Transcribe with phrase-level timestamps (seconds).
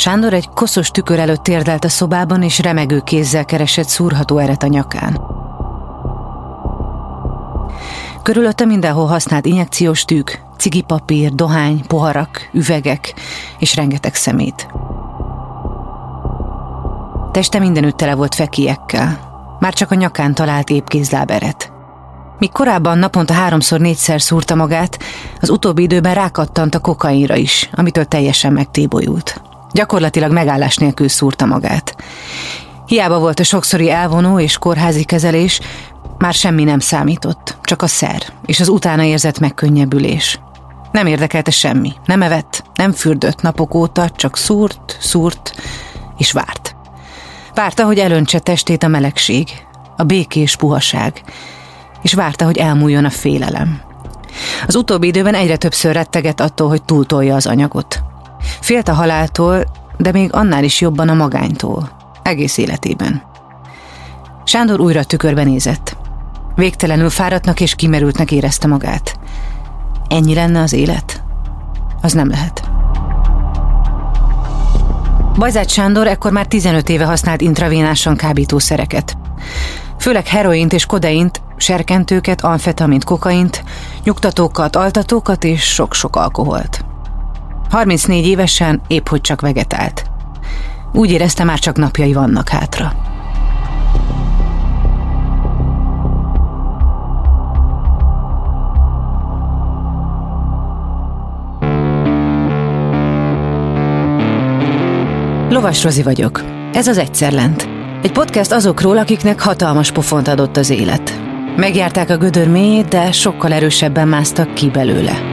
[0.00, 4.66] Sándor egy koszos tükör előtt térdelt a szobában, és remegő kézzel keresett szúrható eret a
[4.66, 5.20] nyakán.
[8.22, 13.14] Körülötte mindenhol használt injekciós tűk, cigipapír, dohány, poharak, üvegek
[13.58, 14.66] és rengeteg szemét.
[17.32, 19.18] Teste mindenütt tele volt fekiekkel.
[19.58, 21.72] Már csak a nyakán talált épp kézláberet.
[22.38, 24.98] Míg korábban naponta háromszor-négyszer szúrta magát,
[25.40, 29.40] az utóbbi időben rákattant a kokainra is, amitől teljesen megtébolyult.
[29.72, 31.96] Gyakorlatilag megállás nélkül szúrta magát.
[32.86, 35.60] Hiába volt a sokszori elvonó és kórházi kezelés,
[36.18, 40.40] már semmi nem számított, csak a szer és az utána érzett megkönnyebbülés.
[40.92, 45.54] Nem érdekelte semmi, nem evett, nem fürdött napok óta, csak szúrt, szúrt
[46.16, 46.74] és várt.
[47.54, 49.48] Várta, hogy elöntse testét a melegség,
[49.96, 51.22] a békés puhaság,
[52.02, 53.80] és várta, hogy elmúljon a félelem.
[54.66, 58.02] Az utóbbi időben egyre többször retteget attól, hogy túltolja az anyagot.
[58.60, 59.64] Félt a haláltól,
[59.96, 61.90] de még annál is jobban a magánytól.
[62.22, 63.22] Egész életében.
[64.44, 65.96] Sándor újra tükörben nézett.
[66.54, 69.18] Végtelenül fáradtnak és kimerültnek érezte magát.
[70.08, 71.22] Ennyi lenne az élet?
[72.02, 72.70] Az nem lehet.
[75.38, 79.16] Bajzát Sándor ekkor már 15 éve használt intravénásan kábítószereket.
[79.98, 83.64] Főleg heroint és kodeint, serkentőket, amfetamint, kokaint,
[84.04, 86.84] nyugtatókat, altatókat és sok-sok alkoholt.
[87.70, 90.04] 34 évesen épp hogy csak vegetált.
[90.92, 92.92] Úgy érezte, már csak napjai vannak hátra.
[105.48, 106.42] Lovas Rozi vagyok.
[106.72, 107.68] Ez az Egyszer Lent.
[108.02, 111.20] Egy podcast azokról, akiknek hatalmas pofont adott az élet.
[111.56, 115.30] Megjárták a gödör mélyét, de sokkal erősebben másztak ki belőle.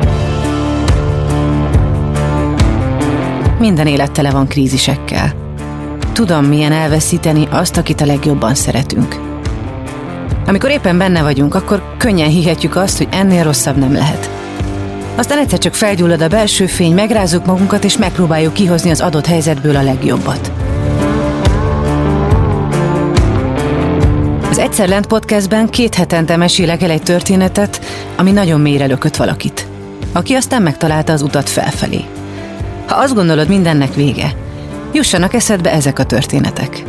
[3.60, 5.34] Minden élet tele van krízisekkel.
[6.14, 9.20] Tudom, milyen elveszíteni azt, akit a legjobban szeretünk.
[10.48, 14.30] Amikor éppen benne vagyunk, akkor könnyen hihetjük azt, hogy ennél rosszabb nem lehet.
[15.16, 19.76] Aztán egyszer csak felgyullad a belső fény, megrázunk magunkat, és megpróbáljuk kihozni az adott helyzetből
[19.76, 20.52] a legjobbat.
[24.50, 27.82] Az Egyszer Lent podcastben két hetente mesélek el egy történetet,
[28.16, 29.68] ami nagyon mélyre lökött valakit,
[30.12, 32.06] aki aztán megtalálta az utat felfelé.
[32.88, 34.36] Ha azt gondolod, mindennek vége,
[34.94, 36.84] jussanak eszedbe ezek a történetek.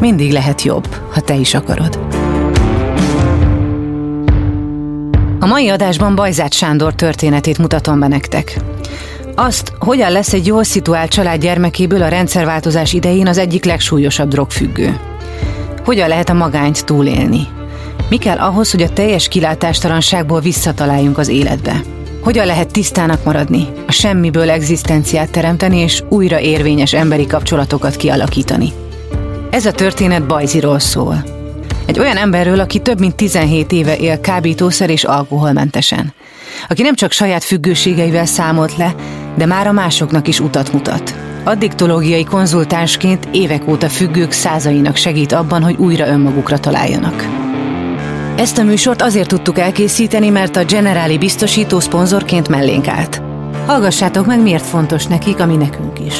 [0.00, 1.98] Mindig lehet jobb, ha te is akarod.
[5.40, 8.56] A mai adásban Bajzát Sándor történetét mutatom be nektek.
[9.34, 15.00] Azt, hogyan lesz egy jól szituált család gyermekéből a rendszerváltozás idején az egyik legsúlyosabb drogfüggő.
[15.84, 17.46] Hogyan lehet a magányt túlélni?
[18.08, 21.82] Mi kell ahhoz, hogy a teljes kilátástalanságból visszataláljunk az életbe?
[22.22, 28.72] Hogyan lehet tisztának maradni, a semmiből egzisztenciát teremteni és újra érvényes emberi kapcsolatokat kialakítani?
[29.50, 31.24] Ez a történet Bajziról szól.
[31.86, 36.14] Egy olyan emberről, aki több mint 17 éve él kábítószer és alkoholmentesen.
[36.68, 38.94] Aki nem csak saját függőségeivel számolt le,
[39.36, 41.14] de már a másoknak is utat mutat.
[41.44, 47.41] Addiktológiai konzultánsként évek óta függők százainak segít abban, hogy újra önmagukra találjanak.
[48.36, 53.22] Ezt a műsort azért tudtuk elkészíteni, mert a Generáli biztosító szponzorként mellénk állt.
[53.66, 56.14] Hallgassátok meg, miért fontos nekik, ami nekünk is.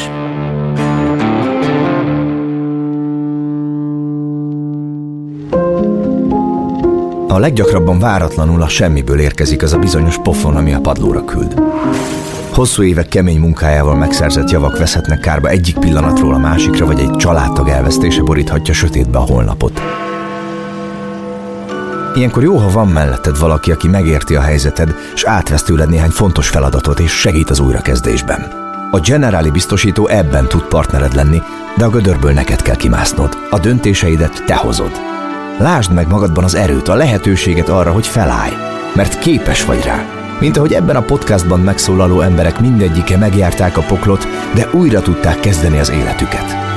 [7.28, 11.62] A leggyakrabban váratlanul a semmiből érkezik az a bizonyos pofon, ami a padlóra küld.
[12.51, 17.69] Hosszú évek kemény munkájával megszerzett javak veszhetnek kárba egyik pillanatról a másikra, vagy egy családtag
[17.69, 20.02] elvesztése boríthatja sötétbe a holnapot.
[22.15, 26.49] Ilyenkor jó, ha van melletted valaki, aki megérti a helyzeted, és átvesz tőled néhány fontos
[26.49, 28.61] feladatot, és segít az újrakezdésben.
[28.91, 31.43] A Generáli biztosító ebben tud partnered lenni,
[31.77, 33.37] de a gödörből neked kell kimásznod.
[33.51, 34.93] A döntéseidet te hozod.
[35.59, 38.53] Lásd meg magadban az erőt, a lehetőséget arra, hogy felállj,
[38.95, 40.05] mert képes vagy rá.
[40.41, 45.78] Mint ahogy ebben a podcastban megszólaló emberek mindegyike megjárták a poklot, de újra tudták kezdeni
[45.78, 46.72] az életüket.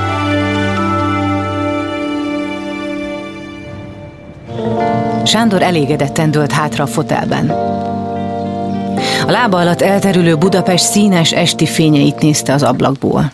[5.26, 7.50] Sándor elégedetten dőlt hátra a fotelben.
[9.26, 13.32] A lába alatt elterülő Budapest színes esti fényeit nézte az ablakból.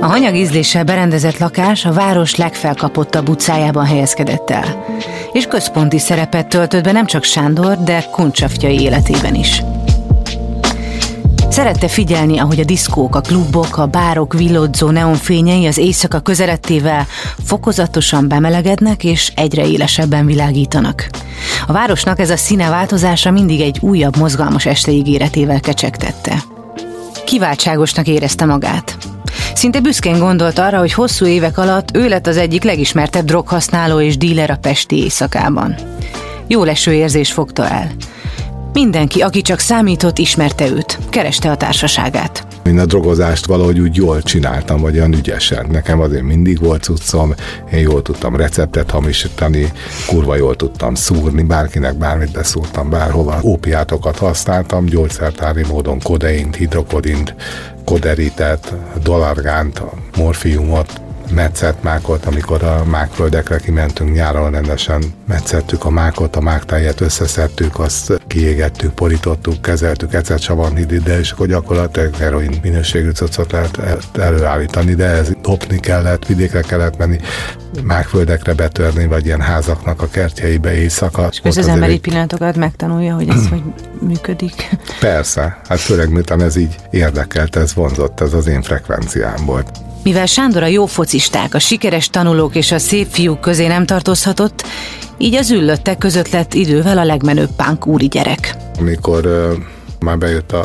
[0.00, 4.84] A hanyag ízléssel berendezett lakás a város legfelkapottabb utcájában helyezkedett el,
[5.32, 9.62] és központi szerepet töltött be nem csak Sándor, de kuncsaftjai életében is.
[11.48, 17.06] Szerette figyelni, ahogy a diszkók, a klubok, a bárok villodzó neonfényei az éjszaka közelettével
[17.44, 21.08] fokozatosan bemelegednek és egyre élesebben világítanak.
[21.66, 26.42] A városnak ez a színe változása mindig egy újabb mozgalmas este ígéretével kecsegtette.
[27.24, 28.96] Kiváltságosnak érezte magát.
[29.54, 34.16] Szinte büszkén gondolt arra, hogy hosszú évek alatt ő lett az egyik legismertebb droghasználó és
[34.16, 35.74] díler a pesti éjszakában.
[36.46, 37.90] Jó leső érzés fogta el.
[38.78, 42.46] Mindenki, aki csak számított, ismerte őt, kereste a társaságát.
[42.64, 45.66] Én a drogozást valahogy úgy jól csináltam, vagy olyan ügyesen.
[45.70, 47.34] Nekem azért mindig volt cuccom,
[47.72, 49.72] én jól tudtam receptet hamisítani,
[50.06, 53.40] kurva jól tudtam szúrni, bárkinek bármit beszúrtam bárhova.
[53.42, 57.34] Ópiátokat használtam, gyógyszertári módon kodeint, hidrokodint,
[57.84, 59.82] koderitet, dolargánt,
[60.16, 61.00] morfiumot,
[61.82, 68.92] mákot, amikor a mákföldekre kimentünk nyáron rendesen metszettük a mákot, a máktáját összeszedtük, azt kiégettük,
[68.92, 70.38] porítottuk, kezeltük egyszer
[71.04, 73.78] de és akkor gyakorlatilag heroin minőségű cuccot lehet
[74.18, 77.18] előállítani, de ez dobni kellett, vidékre kellett menni,
[77.84, 81.28] mákföldekre betörni, vagy ilyen házaknak a kertjeibe éjszaka.
[81.30, 82.00] És ez az emberi egy...
[82.00, 83.62] pillanatokat megtanulja, hogy ez hogy
[84.00, 84.68] működik?
[85.00, 89.70] Persze, hát főleg miután ez így érdekelt, ez vonzott, ez az én frekvenciám volt.
[90.08, 94.66] Mivel Sándor a jó focisták, a sikeres tanulók és a szép fiúk közé nem tartozhatott,
[95.18, 98.54] így az üllöttek között lett idővel a legmenőbb pánk úri gyerek.
[98.78, 99.28] Amikor
[100.00, 100.64] már bejött a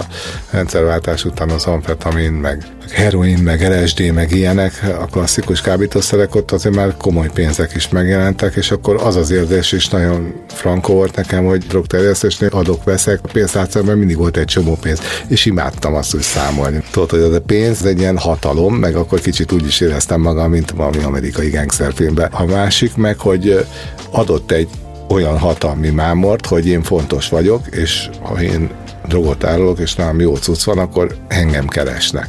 [0.51, 6.75] rendszerváltás után az amfetamin, meg heroin, meg LSD, meg ilyenek, a klasszikus kábítószerek ott azért
[6.75, 11.45] már komoly pénzek is megjelentek, és akkor az az érzés is nagyon frankó volt nekem,
[11.45, 16.21] hogy drogterjesztésnél adok, veszek, a pénztárcában mindig volt egy csomó pénz, és imádtam azt, hogy
[16.21, 16.83] számolni.
[16.91, 20.49] Tudod, hogy az a pénz egy ilyen hatalom, meg akkor kicsit úgy is éreztem magam,
[20.49, 22.31] mint valami amerikai gangsterfilmben.
[22.31, 23.65] A másik meg, hogy
[24.11, 24.67] adott egy
[25.09, 28.69] olyan hatalmi mámort, hogy én fontos vagyok, és ha én
[29.07, 32.27] drogot árulok, és nálam jó cucc van, akkor engem keresnek.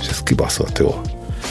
[0.00, 1.00] És ez kibaszott jó.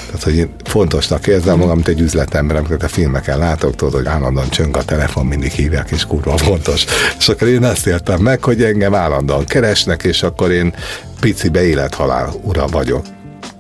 [0.06, 4.06] Tehát, hogy én fontosnak érzem magam, mint egy üzletember, amikor a filmeken látok, tudod, hogy
[4.06, 6.86] állandóan csöng a telefon, mindig hívják, és kurva fontos.
[7.20, 10.74] És akkor én ezt értem meg, hogy engem állandóan keresnek, és akkor én
[11.20, 13.06] pici élethalál ura vagyok.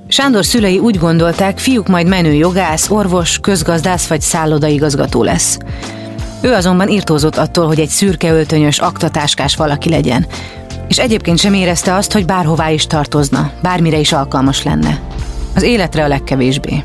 [0.07, 5.57] Sándor szülei úgy gondolták, fiúk majd menő jogász, orvos, közgazdász vagy szállodaigazgató lesz.
[6.41, 10.27] Ő azonban írtózott attól, hogy egy szürke öltönyös, aktatáskás valaki legyen,
[10.87, 15.01] és egyébként sem érezte azt, hogy bárhová is tartozna, bármire is alkalmas lenne.
[15.55, 16.83] Az életre a legkevésbé.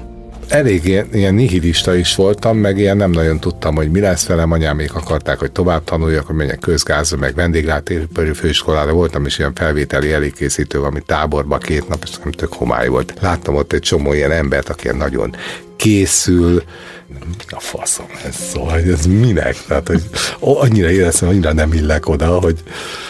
[0.48, 4.52] Elég ilyen, ilyen nihilista is voltam, meg ilyen nem nagyon tudtam, hogy mi lesz velem.
[4.52, 9.54] Anyám még akarták, hogy tovább tanuljak, hogy menjek közgázba, meg vendéglátépörű főiskolára voltam, és ilyen
[9.54, 13.14] felvételi elégkészítő, ami táborba két nap, és nem tök homály volt.
[13.20, 15.36] Láttam ott egy csomó ilyen embert, aki nagyon
[15.76, 16.62] készül,
[17.48, 19.56] a faszom ez szó, hogy ez minek?
[19.66, 20.02] Tehát, hogy
[20.40, 22.62] annyira éreztem, annyira nem illek oda, hogy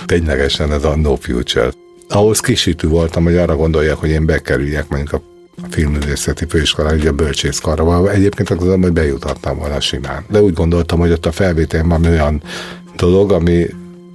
[0.07, 1.71] ténylegesen ez a no future.
[2.09, 5.23] Ahhoz kisítő voltam, hogy arra gondoljak, hogy én bekerüljek mondjuk a
[5.57, 8.11] a filmművészeti főiskolára, ugye a bölcsészkarra.
[8.11, 10.25] Egyébként akkor hogy bejuthattam volna simán.
[10.29, 12.43] De úgy gondoltam, hogy ott a felvétel van olyan
[12.97, 13.67] dolog, ami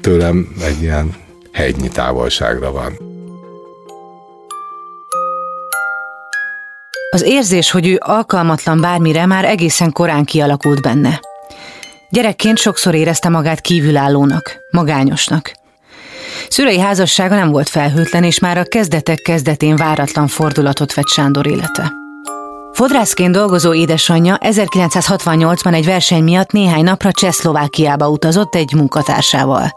[0.02, 1.16] tőlem egy ilyen
[1.52, 3.07] hegynyi távolságra van.
[7.18, 11.20] Az érzés, hogy ő alkalmatlan bármire már egészen korán kialakult benne.
[12.10, 15.52] Gyerekként sokszor érezte magát kívülállónak, magányosnak.
[16.50, 21.94] Szülei házassága nem volt felhőtlen, és már a kezdetek kezdetén váratlan fordulatot vett Sándor élete.
[22.74, 29.74] Fodrászként dolgozó édesanyja 1968-ban egy verseny miatt néhány napra Csehszlovákiába utazott egy munkatársával,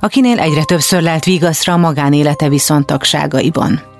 [0.00, 3.90] akinél egyre többször lelt vigaszra a magánélete viszontagságaiban.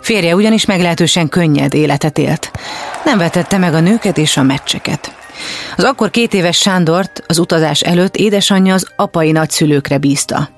[0.00, 2.50] Férje ugyanis meglehetősen könnyed életet élt.
[3.04, 5.12] Nem vetette meg a nőket és a meccseket.
[5.76, 10.48] Az akkor két éves Sándort az utazás előtt édesanyja az apai nagyszülőkre bízta.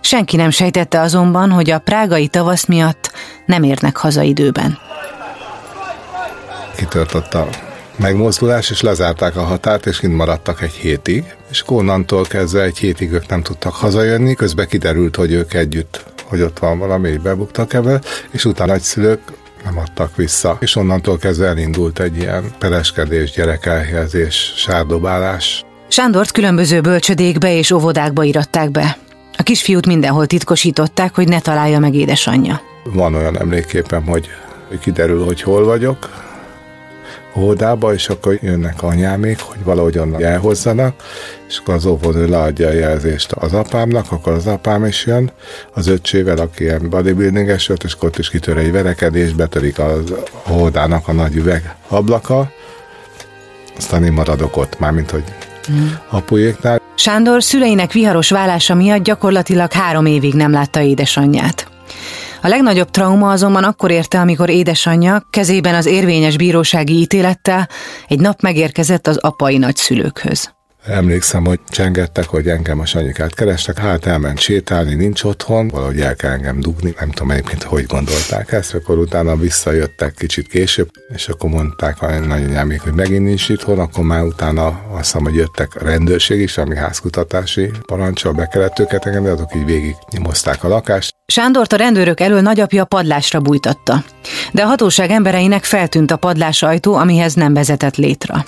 [0.00, 3.12] Senki nem sejtette azonban, hogy a prágai tavasz miatt
[3.46, 4.78] nem érnek haza időben.
[6.76, 7.48] Kitörtött a
[7.98, 13.12] megmozdulás, és lezárták a határt, és kint maradtak egy hétig, és onnantól kezdve egy hétig
[13.12, 17.72] ők nem tudtak hazajönni, közben kiderült, hogy ők együtt hogy ott van valami, így bebuktak
[17.72, 18.00] ebbe,
[18.30, 19.20] és utána nagyszülők
[19.64, 20.56] nem adtak vissza.
[20.60, 25.64] És onnantól kezdve elindult egy ilyen pereskedés, gyerekelhelyezés, sárdobálás.
[25.88, 28.98] Sándort különböző bölcsödékbe és óvodákba iratták be.
[29.36, 32.60] A kisfiút mindenhol titkosították, hogy ne találja meg édesanyja.
[32.84, 34.28] Van olyan emléképem, hogy
[34.80, 36.27] kiderül, hogy hol vagyok,
[37.36, 40.94] óvodába, és akkor jönnek anyámék, hogy valahogy onnan elhozzanak,
[41.48, 45.30] és akkor az óvodő leadja a jelzést az apámnak, akkor az apám is jön,
[45.72, 50.14] az öccsével, aki ilyen bodybuildinges volt, és ott is kitör egy verekedés, betörik az
[50.50, 52.50] óvodának a nagy üveg ablaka,
[53.76, 55.24] aztán én maradok ott, mármint hogy
[55.72, 55.86] mm.
[56.08, 56.80] apujéknál.
[56.94, 61.68] Sándor szüleinek viharos vállása miatt gyakorlatilag három évig nem látta édesanyját.
[62.42, 67.68] A legnagyobb trauma azonban akkor érte, amikor édesanyja kezében az érvényes bírósági ítélettel
[68.08, 70.57] egy nap megérkezett az apai nagyszülőkhöz.
[70.88, 76.16] Emlékszem, hogy csengettek, hogy engem a Sanyikát kerestek, hát elment sétálni, nincs otthon, valahogy el
[76.16, 81.28] kell engem dugni, nem tudom egyébként, hogy gondolták ezt, akkor utána visszajöttek kicsit később, és
[81.28, 85.74] akkor mondták a nagyanyámék, hogy megint nincs itthon, akkor már utána azt hiszem, hogy jöttek
[85.74, 90.68] a rendőrség is, ami házkutatási parancsal be kellett őket engedni, azok így végig nyomozták a
[90.68, 91.14] lakást.
[91.26, 94.04] Sándort a rendőrök elől nagyapja padlásra bújtatta,
[94.52, 98.44] de a hatóság embereinek feltűnt a padlás ajtó, amihez nem vezetett létre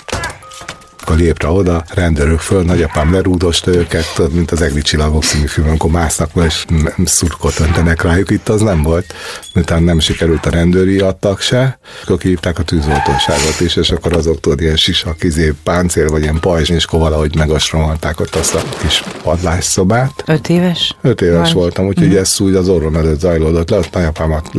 [1.01, 5.67] akkor lépre oda, rendőrök föl, nagyapám lerúdosta őket, tudod, mint az Egri Csillagok című film,
[5.67, 6.65] amikor másznak és
[7.05, 9.13] szurkot öntenek rájuk, itt az nem volt.
[9.53, 14.39] Miután nem sikerült a rendőri adtak se, akkor kihívták a tűzoltóságot is, és akkor azok
[14.39, 18.61] tudod, ilyen sisak, izé, páncél, vagy ilyen pajzs, és akkor valahogy megasromolták ott azt a
[18.81, 20.23] kis padlásszobát.
[20.25, 20.95] Öt éves?
[21.01, 21.53] Öt éves Vagy.
[21.53, 22.17] voltam, úgyhogy mm.
[22.17, 24.49] ez úgy az orrom előtt zajlódott le, azt nagyapámat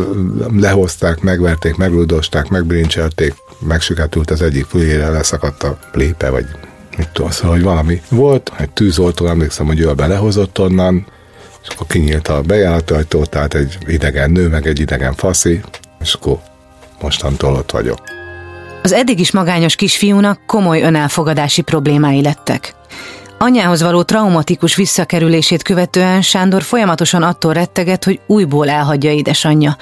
[0.57, 3.35] lehozták, megverték, megrudosták, megbrincselték,
[3.65, 6.47] megsüketült az egyik fülére, leszakadt a lépe, vagy
[6.97, 11.07] mit tudom, szóval, hogy valami volt, egy tűzoltó, emlékszem, hogy ő belehozott onnan,
[11.63, 15.61] és akkor kinyílt a bejáratajtó, tehát egy idegen nő, meg egy idegen faszi,
[16.01, 16.39] és akkor
[17.01, 17.99] mostantól ott vagyok.
[18.83, 22.75] Az eddig is magányos kisfiúnak komoly önelfogadási problémái lettek.
[23.39, 29.77] Anyához való traumatikus visszakerülését követően Sándor folyamatosan attól retteget, hogy újból elhagyja édesanyja,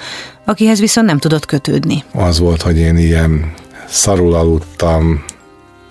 [0.45, 2.03] akihez viszont nem tudott kötődni.
[2.13, 3.53] Az volt, hogy én ilyen
[3.91, 5.23] szarul aludtam,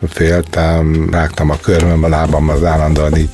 [0.08, 3.30] féltem, rágtam a körmöm, a lábam az állandóan így,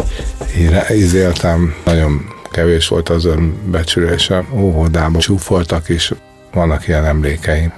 [0.95, 1.75] így.
[1.85, 4.49] Nagyon kevés volt az önbecsülésem.
[4.55, 6.13] Óvodában csúfoltak is,
[6.53, 7.73] vannak ilyen emlékeim.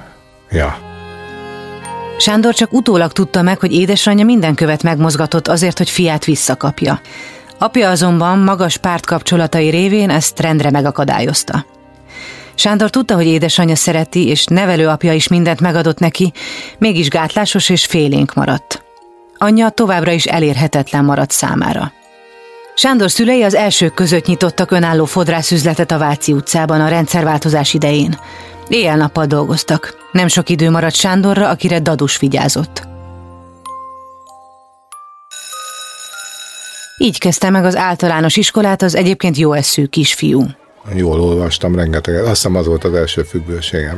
[0.50, 0.78] Ja.
[2.18, 7.00] Sándor csak utólag tudta meg, hogy édesanyja minden követ megmozgatott azért, hogy fiát visszakapja.
[7.59, 11.66] Apja azonban magas pártkapcsolatai révén ezt rendre megakadályozta.
[12.59, 16.33] Sándor tudta, hogy édesanyja szereti, és nevelőapja is mindent megadott neki,
[16.79, 18.83] mégis gátlásos és félénk maradt.
[19.37, 21.93] Anyja továbbra is elérhetetlen maradt számára.
[22.75, 28.19] Sándor szülei az elsők között nyitottak önálló fodrászüzletet a Váci utcában a rendszerváltozás idején.
[28.69, 30.09] Éjjel-nappal dolgoztak.
[30.12, 32.88] Nem sok idő maradt Sándorra, akire Dadus vigyázott.
[36.97, 40.47] Így kezdte meg az általános iskolát az egyébként jó eszű kisfiú.
[40.95, 42.21] Jól olvastam rengeteget.
[42.21, 43.97] Azt hiszem az volt az első függőségem.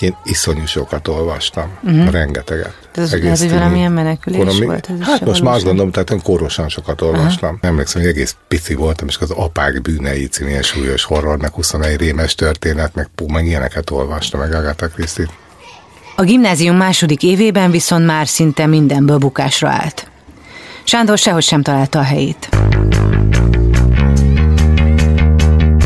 [0.00, 2.10] Én iszonyú sokat olvastam, uh-huh.
[2.10, 2.74] rengeteget.
[2.94, 4.90] Ez, ez hogy valamilyen menekülés koromi, volt?
[5.00, 7.54] Ez hát most már azt gondolom, tehát én korosan sokat olvastam.
[7.54, 7.68] Uh-huh.
[7.70, 11.96] Emlékszem, hogy egész pici voltam, és az apák bűnei című ilyen súlyos horror, meg 21
[11.96, 15.26] rémes történet, meg pú, meg ilyeneket olvastam, meg Agatha christie
[16.16, 20.10] A gimnázium második évében viszont már szinte mindenből bukásra állt.
[20.84, 22.48] Sándor sehogy sem találta a helyét.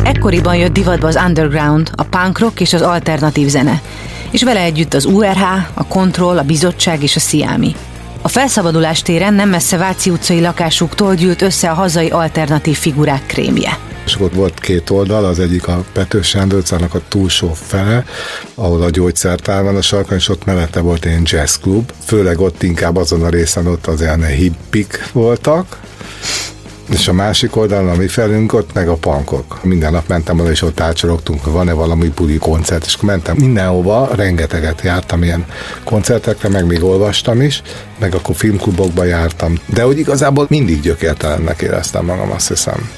[0.05, 3.83] Ekkoriban jött divatba az underground, a punk rock és az alternatív zene,
[4.31, 5.43] és vele együtt az URH,
[5.75, 7.75] a Kontroll, a Bizottság és a Sziámi.
[8.23, 13.79] A felszabadulás téren nem messze Váci utcai lakásuktól gyűlt össze a hazai alternatív figurák krémje.
[14.05, 18.05] És ott volt két oldal, az egyik a Petős Sándor a túlsó fele,
[18.55, 21.93] ahol a gyógyszertár van a sarkon, és ott mellette volt egy jazzklub.
[22.05, 25.81] Főleg ott inkább azon a részen ott az ilyen hippik voltak,
[26.91, 29.59] és a másik oldalon, ami felünk, ott meg a pankok.
[29.63, 34.81] Minden nap mentem oda, és ott átsorogtunk, van-e valami buli koncert, és mentem mindenhova, rengeteget
[34.81, 35.45] jártam ilyen
[35.85, 37.63] koncertekre, meg még olvastam is,
[37.99, 39.55] meg akkor filmklubokba jártam.
[39.67, 42.91] De hogy igazából mindig gyökértelennek éreztem magam, azt hiszem.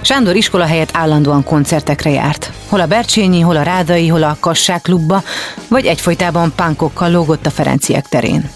[0.00, 2.52] Sándor iskola helyett állandóan koncertekre járt.
[2.68, 5.22] Hol a Bercsényi, hol a Rádai, hol a Kassák klubba,
[5.68, 8.50] vagy egyfolytában pánkokkal lógott a Ferenciek terén.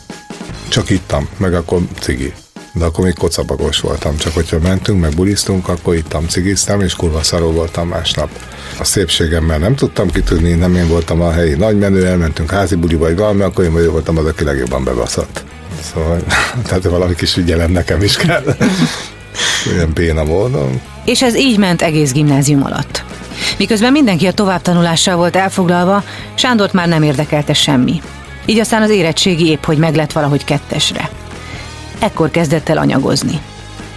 [0.68, 2.32] Csak ittam, meg akkor cigi
[2.72, 7.22] de akkor még kocabagos voltam, csak hogyha mentünk, meg bulisztunk, akkor ittam, cigiztem, és kurva
[7.22, 8.28] szaró voltam másnap.
[8.78, 13.16] A szépségemmel nem tudtam kitudni, nem én voltam a helyi nagymenő, elmentünk házi buli vagy
[13.16, 15.44] valami, akkor én voltam az, aki legjobban bebaszott.
[15.92, 16.22] Szóval,
[16.66, 18.44] tehát valami kis ügyelem nekem is kell.
[19.72, 20.80] Olyan béna módon.
[21.04, 23.04] És ez így ment egész gimnázium alatt.
[23.58, 28.02] Miközben mindenki a továbbtanulással volt elfoglalva, Sándort már nem érdekelte semmi.
[28.46, 31.10] Így aztán az érettségi épp, hogy meglett valahogy kettesre
[32.00, 33.40] ekkor kezdett el anyagozni.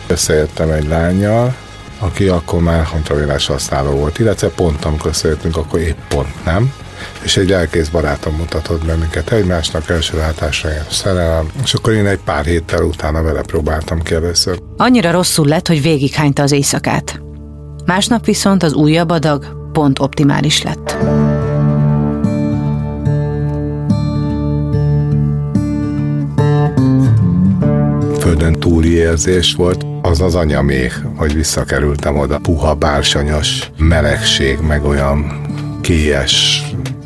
[0.07, 1.55] Összejöttem egy lányjal,
[1.99, 6.73] aki akkor már kontravénás használó volt, illetve pont amikor összejöttünk, akkor épp pont nem.
[7.21, 12.07] És egy lelkész barátom mutatott be minket egymásnak, első látásra ilyen szerelem, és akkor én
[12.07, 14.59] egy pár héttel utána vele próbáltam ki először.
[14.77, 17.21] Annyira rosszul lett, hogy végighányta az éjszakát.
[17.85, 20.95] Másnap viszont az újabb adag pont optimális lett.
[28.33, 32.39] Földön túli érzés volt, az az anyaméh, hogy visszakerültem oda.
[32.39, 35.41] Puha, bársonyos melegség, meg olyan
[35.81, 36.63] kélyes,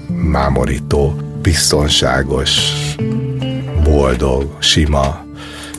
[0.08, 2.60] mámorító, biztonságos,
[3.84, 5.26] boldog, sima.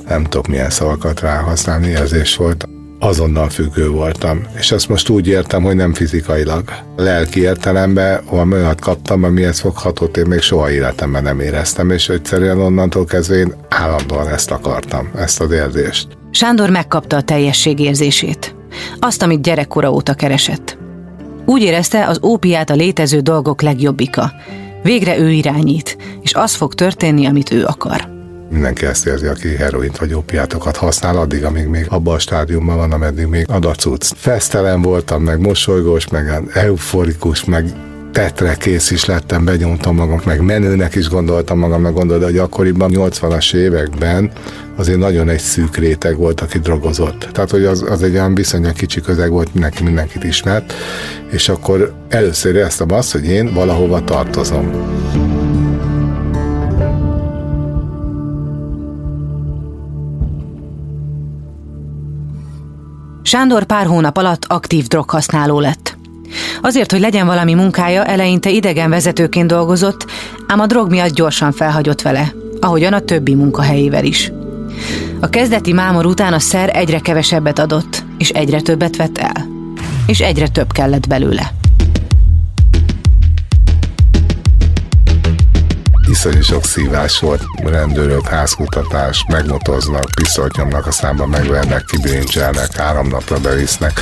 [0.08, 4.42] nem tudok milyen szavakat ráhasználni, érzés volt azonnal függő voltam.
[4.58, 6.62] És ezt most úgy értem, hogy nem fizikailag.
[6.96, 12.58] Lelki értelemben valami olyat kaptam, amihez foghatót én még soha életemben nem éreztem, és egyszerűen
[12.58, 16.06] onnantól kezdve én állandóan ezt akartam, ezt az érzést.
[16.30, 18.54] Sándor megkapta a teljesség érzését.
[18.98, 20.78] Azt, amit gyerekkora óta keresett.
[21.44, 24.32] Úgy érezte, az ópiát a létező dolgok legjobbika.
[24.82, 28.17] Végre ő irányít, és az fog történni, amit ő akar.
[28.50, 32.92] Mindenki ezt érzi, aki heroint vagy opiátokat használ, addig, amíg még abban a stádiumban van,
[32.92, 34.12] ameddig még adacuc.
[34.16, 37.72] Fesztelen voltam, meg mosolygós, meg euforikus, meg
[38.12, 42.90] tetre kész is lettem, benyomtam magam, meg menőnek is gondoltam magam, meg gondolod, hogy akkoriban,
[42.94, 44.30] 80-as években
[44.76, 47.28] azért nagyon egy szűk réteg volt, aki drogozott.
[47.32, 50.72] Tehát, hogy az, az egy olyan viszonylag kicsi közeg volt, mindenki mindenkit ismert,
[51.30, 54.70] és akkor először éreztem azt, hogy én valahova tartozom.
[63.28, 65.96] Sándor pár hónap alatt aktív droghasználó lett.
[66.62, 70.06] Azért, hogy legyen valami munkája, eleinte idegen vezetőként dolgozott,
[70.46, 74.32] ám a drog miatt gyorsan felhagyott vele, ahogyan a többi munkahelyével is.
[75.20, 79.46] A kezdeti mámor után a szer egyre kevesebbet adott, és egyre többet vett el.
[80.06, 81.57] És egyre több kellett belőle.
[86.18, 93.40] Iszonyú sok szívás volt, rendőrök, házkutatás, megmotoznak, pisztolyt nyomnak a számba, megvernek, kibilincselnek, három napra
[93.40, 94.00] bevisznek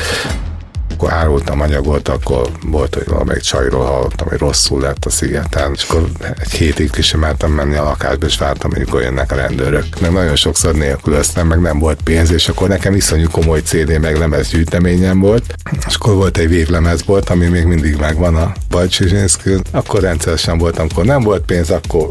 [0.97, 5.83] akkor árultam anyagot, akkor volt, hogy valamelyik csajról hallottam, hogy rosszul lett a szigeten, és
[5.89, 9.35] akkor egy hétig ki sem mertem menni a lakásba, és vártam, hogy akkor jönnek a
[9.35, 10.01] rendőrök.
[10.01, 14.19] Meg nagyon sokszor nélkülöztem, meg nem volt pénz, és akkor nekem iszonyú komoly CD meg
[14.19, 15.55] lemez gyűjteményem volt,
[15.87, 20.87] és akkor volt egy véglemez volt, ami még mindig megvan a Bajcsizinszkül, akkor rendszeresen voltam,
[20.91, 22.09] akkor nem volt pénz, akkor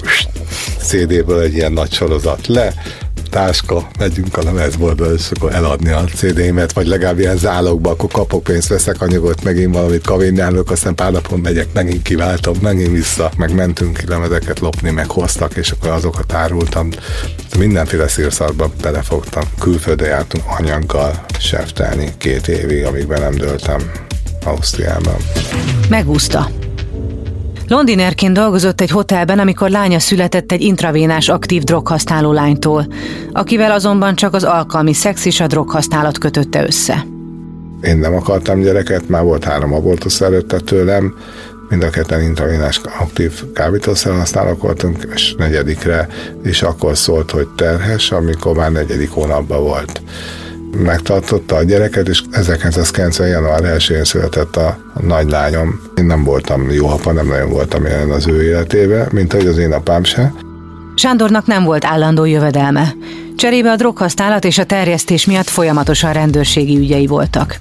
[0.78, 2.74] CD-ből egy ilyen nagy sorozat le,
[3.30, 8.44] táska, megyünk a lemezboltba, és akkor eladni a CD-met, vagy legalább ilyen zálogba, akkor kapok
[8.44, 13.56] pénzt, veszek anyagot, megint valamit kavinnálok, aztán pár napon megyek, megint kiváltom, megint vissza, meg
[13.56, 16.90] mentünk ki lemezeket lopni, meg hoztak, és akkor azokat árultam.
[17.58, 19.44] Mindenféle szírszarba belefogtam.
[19.60, 23.92] Külföldre jártunk anyaggal seftelni két évig, amíg be nem döltem
[24.44, 25.18] Ausztriában.
[25.90, 26.65] Megúszta.
[27.68, 32.88] Londinerként dolgozott egy hotelben, amikor lánya született egy intravénás aktív droghasználó lánytól,
[33.32, 37.06] akivel azonban csak az alkalmi szex és a droghasználat kötötte össze.
[37.82, 41.14] Én nem akartam gyereket, már volt három abortusz előtte tőlem,
[41.70, 46.08] mind a ketten intravénás aktív kábítószer használók voltunk, és negyedikre
[46.44, 50.02] is akkor szólt, hogy terhes, amikor már negyedik hónapban volt
[50.76, 53.28] megtartotta a gyereket, és 1990.
[53.28, 55.80] január 1-én született a, nagylányom.
[55.96, 59.58] Én nem voltam jó apa, nem nagyon voltam jelen az ő életébe, mint ahogy az
[59.58, 60.34] én apám se.
[60.96, 62.94] Sándornak nem volt állandó jövedelme.
[63.36, 67.60] Cserébe a droghasználat és a terjesztés miatt folyamatosan rendőrségi ügyei voltak.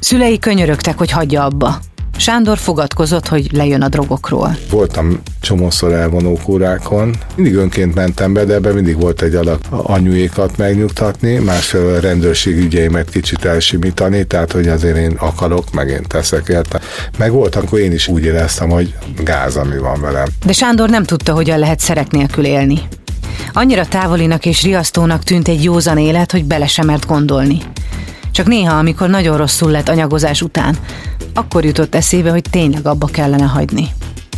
[0.00, 1.78] Szülei könyörögtek, hogy hagyja abba.
[2.22, 4.56] Sándor fogadkozott, hogy lejön a drogokról.
[4.70, 7.14] Voltam csomószor elvonó kórákon.
[7.34, 12.56] Mindig önként mentem be, de ebben mindig volt egy alap anyuékat megnyugtatni, másfél a rendőrség
[12.56, 16.80] ügyeimet kicsit elsimítani, tehát hogy azért én akarok, meg én teszek érte.
[17.18, 20.26] Meg volt, akkor én is úgy éreztem, hogy gáz, ami van velem.
[20.46, 22.80] De Sándor nem tudta, hogyan lehet szerek nélkül élni.
[23.52, 27.58] Annyira távolinak és riasztónak tűnt egy józan élet, hogy bele sem mert gondolni.
[28.32, 30.76] Csak néha, amikor nagyon rosszul lett anyagozás után,
[31.34, 33.88] akkor jutott eszébe, hogy tényleg abba kellene hagyni.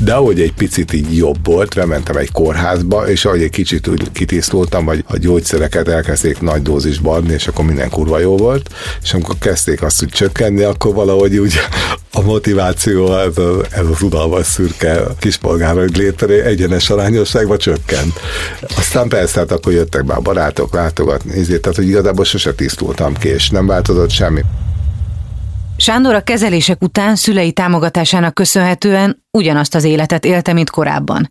[0.01, 4.13] De ahogy egy picit így jobb volt, bementem egy kórházba, és ahogy egy kicsit úgy
[4.13, 8.71] kitisztultam, vagy a gyógyszereket elkezdték nagy dózisba adni, és akkor minden kurva jó volt,
[9.03, 11.55] és amikor kezdték azt úgy csökkenni, akkor valahogy úgy
[12.13, 18.21] a motiváció, ez, a, ez az udalmas szürke kispolgárok létre egyenes arányosságban csökkent.
[18.77, 23.15] Aztán persze, hát akkor jöttek be a barátok látogatni, ezért, tehát hogy igazából sose tisztultam
[23.15, 24.41] ki, és nem változott semmi.
[25.85, 31.31] Sándor a kezelések után szülei támogatásának köszönhetően ugyanazt az életet élte, mint korábban.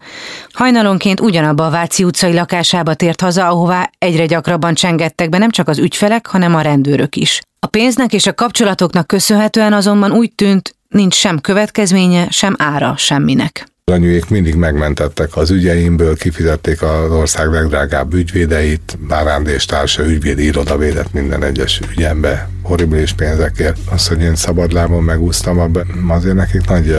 [0.51, 5.67] Hajnalonként ugyanabba a Váci utcai lakásába tért haza, ahová egyre gyakrabban csengettek be nem csak
[5.67, 7.41] az ügyfelek, hanem a rendőrök is.
[7.59, 13.72] A pénznek és a kapcsolatoknak köszönhetően azonban úgy tűnt, nincs sem következménye, sem ára semminek.
[13.91, 21.43] Anyuék mindig megmentettek az ügyeimből, kifizették az ország legdrágább ügyvédeit, Bárándés társa ügyvédi irodavédet minden
[21.43, 23.77] egyes ügyembe, horribilis pénzekért.
[23.91, 26.97] Az, hogy én szabadlábon megúsztam, abban azért nekik nagy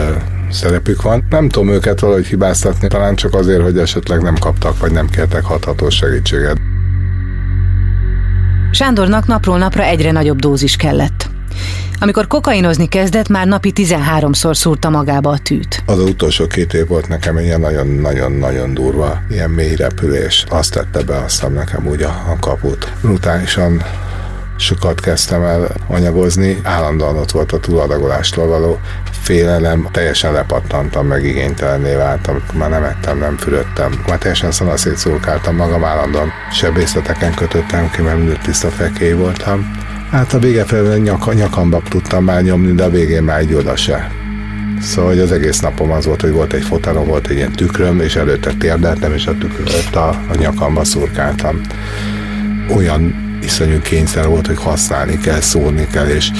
[0.51, 1.27] szerepük van.
[1.31, 5.45] Nem tudom őket valahogy hibáztatni, talán csak azért, hogy esetleg nem kaptak, vagy nem kértek
[5.45, 6.57] hathatós segítséget.
[8.71, 11.24] Sándornak napról napra egyre nagyobb dózis kellett.
[11.99, 15.83] Amikor kokainozni kezdett, már napi 13-szor szúrta magába a tűt.
[15.87, 20.45] Az utolsó két év volt nekem ilyen nagyon-nagyon-nagyon durva, ilyen mély repülés.
[20.49, 22.93] Azt tette be aztán nekem úgy a, a kaput.
[23.01, 23.83] Brutálisan
[24.57, 28.81] sokat kezdtem el anyagozni, állandóan ott volt a túladagolástól való
[29.25, 35.57] félelem, teljesen lepattantam, meg igénytelenné váltam, már nem ettem, nem fürödtem, már teljesen szanaszét szurkáltam
[35.57, 39.84] magam állandóan, sebészeteken kötöttem ki, mert tiszta fekély voltam.
[40.11, 43.77] Hát a vége felé nyak, nyakamba tudtam már nyomni, de a végén már egy oda
[43.77, 44.11] se.
[44.81, 48.01] Szóval hogy az egész napom az volt, hogy volt egy fotelom, volt egy ilyen tükröm,
[48.01, 51.61] és előtte térdeltem, és a tükröt a, a nyakamba szurkáltam.
[52.77, 56.31] Olyan iszonyú kényszer volt, hogy használni kell, szólni kell, és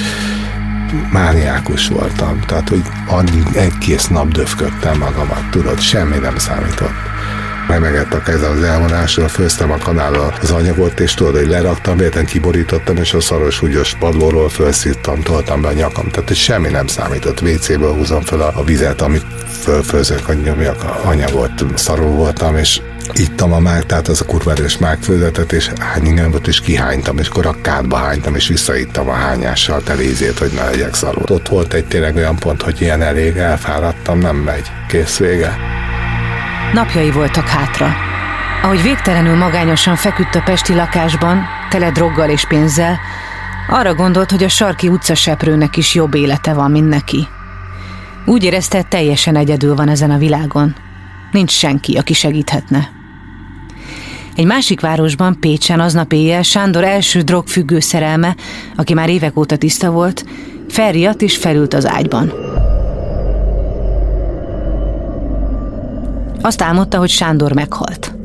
[1.11, 2.39] mániákus voltam.
[2.47, 7.14] Tehát, hogy addig egész nap döfködtem magamat, tudod, semmi nem számított
[7.67, 12.25] remegett a keze az elvonásra, főztem a kanállal az anyagot, és tudod, hogy leraktam, érten
[12.25, 16.09] kiborítottam, és a szaros húgyos padlóról felszíttam, toltam be a nyakam.
[16.09, 17.41] Tehát, hogy semmi nem számított.
[17.41, 19.25] WC-ből húzom fel a, a vizet, amit
[19.61, 21.51] fölfőzök, hogy nyomjak a anyagot.
[21.75, 22.81] Szarul voltam, és
[23.13, 27.45] ittam a mág, tehát az a kurva erős mágfőzetet, és hányingámot is kihánytam, és akkor
[27.45, 31.23] a kádba hánytam, és visszaittam a hányással telézét, hogy ne legyek szarul.
[31.27, 34.71] Ott volt egy tényleg olyan pont, hogy ilyen elég, elfáradtam, nem megy.
[34.87, 35.57] Kész vége.
[36.75, 37.95] Napjai voltak hátra.
[38.61, 42.99] Ahogy végtelenül magányosan feküdt a pesti lakásban, tele droggal és pénzzel,
[43.69, 47.27] arra gondolt, hogy a sarki utcaseprőnek is jobb élete van, mint neki.
[48.25, 50.75] Úgy érezte, teljesen egyedül van ezen a világon.
[51.31, 52.89] Nincs senki, aki segíthetne.
[54.35, 58.35] Egy másik városban, Pécsen aznap éjjel Sándor első drogfüggő szerelme,
[58.75, 60.25] aki már évek óta tiszta volt,
[60.69, 62.44] felriadt és felült az ágyban.
[66.45, 68.15] Azt álmodta, hogy Sándor meghalt.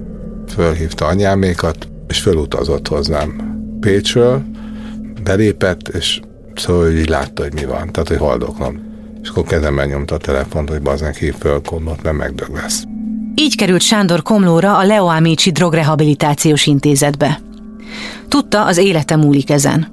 [0.49, 4.43] Fölhívta anyámékat, és fölutazott hozzám Pécsről,
[5.23, 6.21] belépett, és
[6.55, 8.81] szóval így látta, hogy mi van, tehát hogy haldoklom.
[9.23, 12.83] És akkor kezemben nyomta a telefont, hogy bazdnek hív föl komlót, mert megdög lesz.
[13.35, 17.41] Így került Sándor Komlóra a Leo Amici Drogrehabilitációs Intézetbe.
[18.29, 19.87] Tudta, az élete múlik ezen.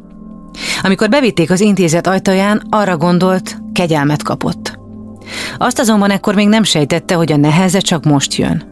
[0.81, 4.76] Amikor bevitték az intézet ajtaján, arra gondolt, kegyelmet kapott.
[5.57, 8.63] Azt azonban ekkor még nem sejtette, hogy a neheze csak most jön.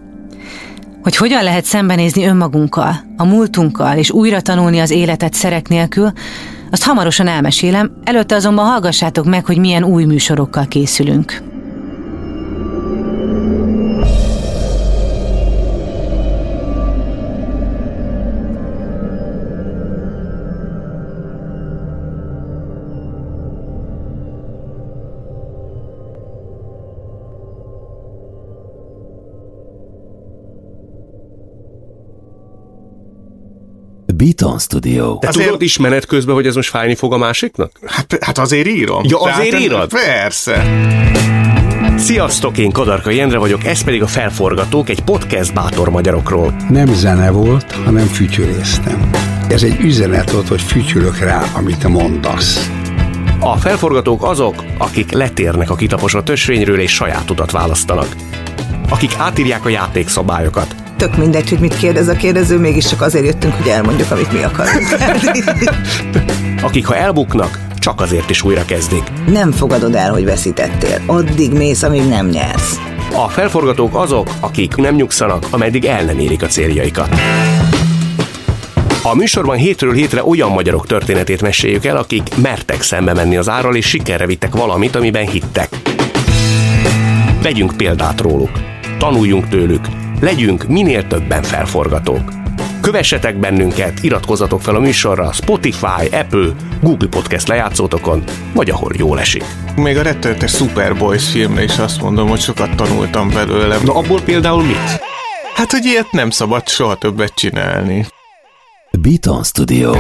[1.04, 6.12] Hogy hogyan lehet szembenézni önmagunkkal, a múltunkkal, és újra tanulni az életet szerek nélkül,
[6.72, 11.55] azt hamarosan elmesélem, előtte azonban hallgassátok meg, hogy milyen új műsorokkal készülünk.
[34.18, 35.18] Beaton Studio.
[35.18, 35.46] Te azért...
[35.46, 37.72] tudod is menet közben, hogy ez most fájni fog a másiknak?
[37.86, 39.04] Hát, hát azért írom.
[39.08, 39.90] Ja, azért Tehát, írod?
[39.90, 40.64] Persze.
[41.98, 46.56] Sziasztok, én Kadarka Jendre vagyok, ez pedig a Felforgatók, egy podcast bátor magyarokról.
[46.70, 49.10] Nem zene volt, hanem fütyüléztem.
[49.50, 52.70] Ez egy üzenet volt, hogy fütyülök rá, amit mondasz.
[53.40, 58.16] A felforgatók azok, akik letérnek a kitaposott ösvényről és saját utat választanak.
[58.90, 63.68] Akik átírják a játékszabályokat, tök mindegy, hogy mit kérdez a kérdező, mégiscsak azért jöttünk, hogy
[63.68, 64.88] elmondjuk, amit mi akarunk.
[66.68, 69.04] Akik ha elbuknak, csak azért is újra kezdik.
[69.28, 71.02] Nem fogadod el, hogy veszítettél.
[71.06, 72.80] Addig mész, amíg nem nyersz.
[73.14, 77.10] A felforgatók azok, akik nem nyugszanak, ameddig el nem érik a céljaikat.
[79.04, 83.76] A műsorban hétről hétre olyan magyarok történetét meséljük el, akik mertek szembe menni az árral,
[83.76, 85.70] és sikerre vittek valamit, amiben hittek.
[87.42, 88.52] Vegyünk példát róluk.
[88.98, 89.88] Tanuljunk tőlük,
[90.20, 92.32] legyünk minél többen felforgatók.
[92.82, 96.50] Kövessetek bennünket, iratkozzatok fel a műsorra Spotify, Apple,
[96.82, 98.24] Google Podcast lejátszótokon,
[98.54, 99.44] vagy ahol jól esik.
[99.76, 103.78] Még a rettenetes Superboys filmre is azt mondom, hogy sokat tanultam belőle.
[103.84, 105.02] Na abból például mit?
[105.56, 108.06] Hát, hogy ilyet nem szabad soha többet csinálni.
[108.92, 109.94] Beaton Studio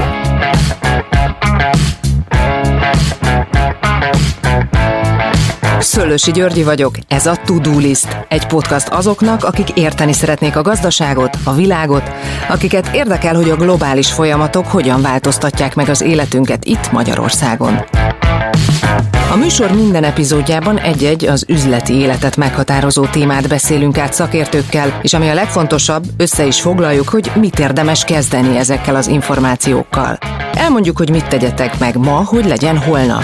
[5.80, 11.38] Szőlősi Györgyi vagyok, ez a To-Do List, egy podcast azoknak, akik érteni szeretnék a gazdaságot,
[11.44, 12.12] a világot,
[12.50, 17.84] akiket érdekel, hogy a globális folyamatok hogyan változtatják meg az életünket itt Magyarországon.
[19.32, 25.30] A műsor minden epizódjában egy-egy az üzleti életet meghatározó témát beszélünk át szakértőkkel, és ami
[25.30, 30.18] a legfontosabb, össze is foglaljuk, hogy mit érdemes kezdeni ezekkel az információkkal.
[30.54, 33.24] Elmondjuk, hogy mit tegyetek meg ma, hogy legyen holnap.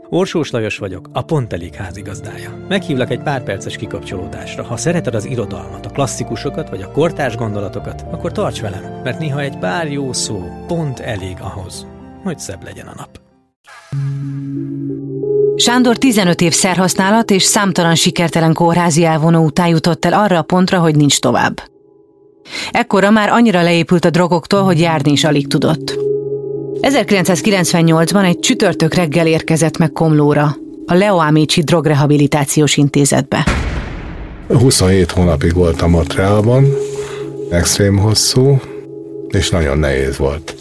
[0.13, 2.65] Orsós Lajos vagyok, a Pont Elég házigazdája.
[2.67, 4.63] Meghívlak egy pár perces kikapcsolódásra.
[4.63, 9.39] Ha szereted az irodalmat, a klasszikusokat vagy a kortárs gondolatokat, akkor tarts velem, mert néha
[9.39, 11.87] egy pár jó szó pont elég ahhoz,
[12.23, 13.19] hogy szebb legyen a nap.
[15.55, 20.79] Sándor 15 év szerhasználat és számtalan sikertelen kórházi elvonó után jutott el arra a pontra,
[20.79, 21.61] hogy nincs tovább.
[22.71, 25.99] Ekkora már annyira leépült a drogoktól, hogy járni is alig tudott.
[26.81, 33.45] 1998-ban egy csütörtök reggel érkezett meg Komlóra, a Leo Amici Drogrehabilitációs Intézetbe.
[34.47, 36.65] 27 hónapig voltam ott reában,
[37.49, 38.59] extrém hosszú,
[39.29, 40.55] és nagyon nehéz volt.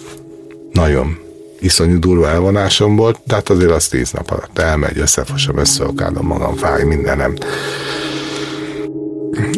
[0.73, 1.19] Nagyon
[1.61, 6.55] iszonyú durva elvonásom volt, de hát azért az tíz nap alatt elmegy, összefosom, összeokádom magam,
[6.55, 7.35] fáj mindenem.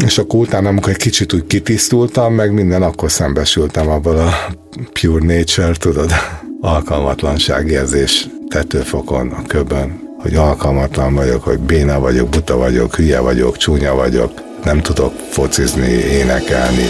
[0.05, 4.31] És akkor utána, amikor egy kicsit úgy kitisztultam, meg minden, akkor szembesültem abban a
[4.92, 6.11] pure nature, tudod,
[6.64, 13.94] alkalmatlanságérzés tetőfokon, a köbön, hogy alkalmatlan vagyok, hogy béna vagyok, buta vagyok, hülye vagyok, csúnya
[13.94, 14.33] vagyok,
[14.64, 16.87] nem tudok focizni, énekelni.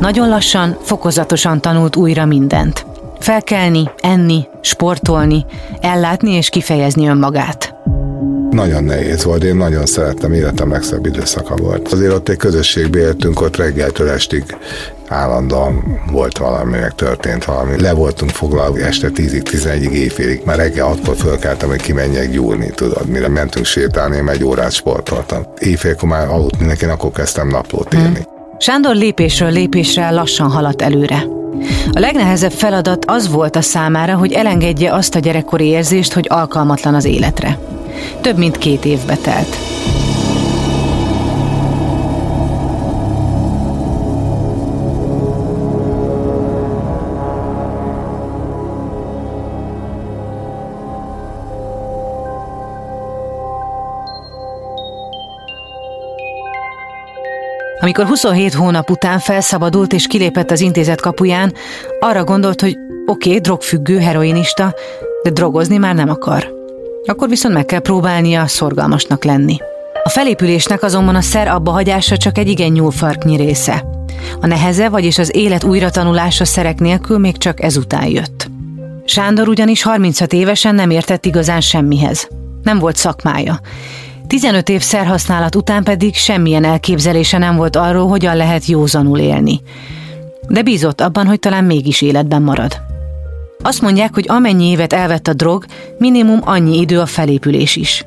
[0.00, 2.86] Nagyon lassan, fokozatosan tanult újra mindent.
[3.18, 5.44] Felkelni, enni, sportolni,
[5.80, 7.74] ellátni és kifejezni önmagát.
[8.50, 11.92] Nagyon nehéz volt, én nagyon szerettem, életem legszebb időszaka volt.
[11.92, 14.44] Azért ott egy közösségbe éltünk, ott reggeltől estig
[15.10, 17.80] állandóan volt valami, meg történt valami.
[17.80, 23.08] Le voltunk foglalva este 10-ig, 11-ig éjfélig, mert reggel attól fölkeltem, hogy kimenjek gyúrni, tudod,
[23.08, 25.42] mire mentünk sétálni, én egy órát sportoltam.
[25.58, 28.06] Éjfélkor már aludt mindenki, akkor kezdtem naplót írni.
[28.06, 28.36] Hmm.
[28.58, 31.24] Sándor lépésről lépésre lassan haladt előre.
[31.92, 36.94] A legnehezebb feladat az volt a számára, hogy elengedje azt a gyerekkori érzést, hogy alkalmatlan
[36.94, 37.58] az életre.
[38.20, 39.56] Több mint két évbe telt.
[57.88, 61.52] Amikor 27 hónap után felszabadult és kilépett az intézet kapuján,
[62.00, 64.74] arra gondolt, hogy oké, okay, drogfüggő, heroinista,
[65.22, 66.52] de drogozni már nem akar.
[67.06, 69.56] Akkor viszont meg kell próbálnia szorgalmasnak lenni.
[70.04, 73.84] A felépülésnek azonban a szer abba hagyása csak egy igen nyúlfarknyi része.
[74.40, 78.50] A neheze, vagyis az élet újratanulása szerek nélkül még csak ezután jött.
[79.04, 82.28] Sándor ugyanis 36 évesen nem értett igazán semmihez.
[82.62, 83.60] Nem volt szakmája.
[84.28, 89.60] 15 év szerhasználat után pedig semmilyen elképzelése nem volt arról, hogyan lehet józanul élni.
[90.48, 92.80] De bízott abban, hogy talán mégis életben marad.
[93.62, 95.64] Azt mondják, hogy amennyi évet elvett a drog,
[95.98, 98.06] minimum annyi idő a felépülés is.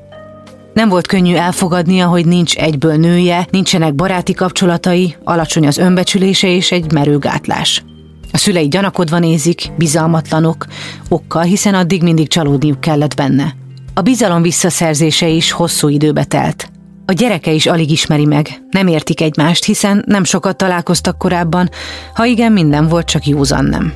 [0.74, 6.72] Nem volt könnyű elfogadnia, hogy nincs egyből nője, nincsenek baráti kapcsolatai, alacsony az önbecsülése és
[6.72, 7.84] egy merőgátlás.
[8.32, 10.66] A szülei gyanakodva nézik, bizalmatlanok,
[11.10, 13.61] okkal, hiszen addig mindig csalódniuk kellett benne.
[13.93, 16.69] A bizalom visszaszerzése is hosszú időbe telt.
[17.06, 21.69] A gyereke is alig ismeri meg, nem értik egymást, hiszen nem sokat találkoztak korábban,
[22.13, 23.93] ha igen, minden volt, csak józan nem.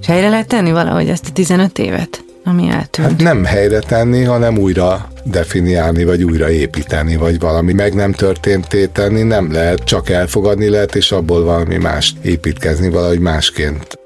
[0.00, 3.08] És helyre lehet tenni valahogy ezt a 15 évet, ami eltűnt?
[3.08, 8.90] Hát nem helyre tenni, hanem újra definiálni, vagy újra építeni, vagy valami meg nem történt
[8.92, 13.98] tenni, nem lehet, csak elfogadni lehet, és abból valami mást építkezni, valahogy másként.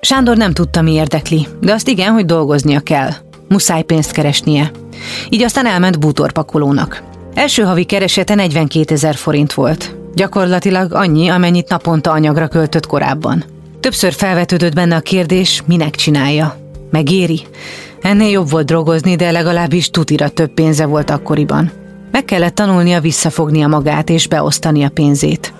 [0.00, 3.10] Sándor nem tudta, mi érdekli, de azt igen, hogy dolgoznia kell.
[3.52, 4.70] Muszáj pénzt keresnie.
[5.28, 7.02] Így aztán elment bútorpakolónak.
[7.34, 9.96] Első havi keresete 42 ezer forint volt.
[10.14, 13.44] Gyakorlatilag annyi, amennyit naponta anyagra költött korábban.
[13.80, 16.56] Többször felvetődött benne a kérdés, minek csinálja.
[16.90, 17.40] Megéri?
[18.00, 21.72] Ennél jobb volt drogozni, de legalábbis tutira több pénze volt akkoriban.
[22.10, 25.52] Meg kellett tanulnia visszafognia magát és beosztani a pénzét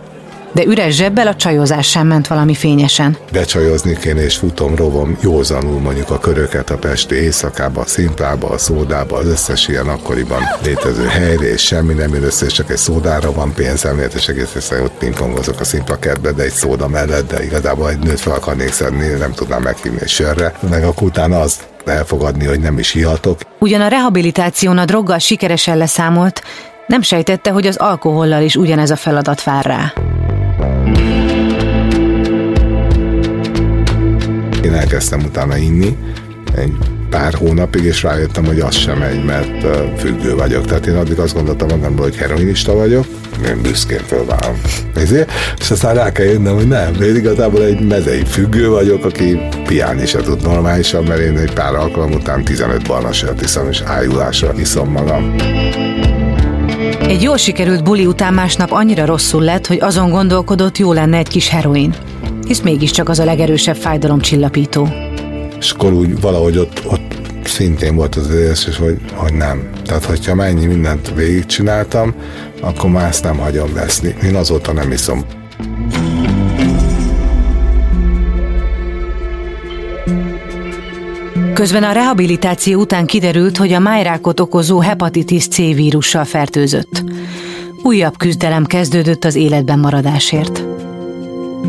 [0.52, 3.16] de üres zsebbel a csajozás sem ment valami fényesen.
[3.32, 8.58] Becsajozni kéne és futom, rovom józanul mondjuk a köröket a Pesti éjszakába, a szimplába, a
[8.58, 12.76] szódába, az összes ilyen akkoriban létező helyre, és semmi nem jön össze, és csak egy
[12.76, 17.28] szódára van pénzem, és egész egyszerűen ott pingpongozok a szimpla kertbe, de egy szóda mellett,
[17.28, 21.40] de igazából egy nőt fel akarnék szedni, nem tudnám meghívni egy sörre, meg akkor utána
[21.40, 23.40] az elfogadni, hogy nem is hihatok.
[23.58, 26.42] Ugyan a rehabilitáción a droggal sikeresen leszámolt,
[26.92, 29.92] nem sejtette, hogy az alkohollal is ugyanez a feladat vár rá.
[34.62, 35.96] Én elkezdtem utána inni,
[36.57, 36.72] egy
[37.11, 39.66] pár hónapig, és rájöttem, hogy az sem megy, mert
[39.98, 40.64] függő vagyok.
[40.64, 43.07] Tehát én addig azt gondoltam magamról, hogy heroinista vagyok,
[43.46, 44.61] én büszkén fölvállom.
[45.59, 50.07] És aztán rá kell jönnöm, hogy nem, én igazából egy mezei függő vagyok, aki piálni
[50.07, 54.52] se tud normálisan, mert én egy pár alkalom után 15 barna sört iszom, és ájulásra
[54.57, 55.35] iszom magam.
[57.12, 61.29] Egy jól sikerült buli után másnap annyira rosszul lett, hogy azon gondolkodott, jó lenne egy
[61.29, 61.94] kis heroin.
[62.46, 64.88] Hisz mégiscsak az a legerősebb fájdalomcsillapító.
[65.59, 69.70] És akkor úgy valahogy ott, ott szintén volt az érzés, hogy, hogy nem.
[69.85, 72.14] Tehát, hogyha mennyi mindent végigcsináltam,
[72.61, 74.14] akkor már ezt nem hagyom veszni.
[74.22, 75.25] Én azóta nem iszom.
[81.54, 87.04] Közben a rehabilitáció után kiderült, hogy a májrákot okozó hepatitis C vírussal fertőzött.
[87.82, 90.64] Újabb küzdelem kezdődött az életben maradásért.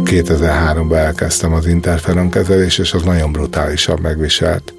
[0.03, 4.73] 2003-ban elkezdtem az interferon kezelés, és az nagyon brutálisan megviselt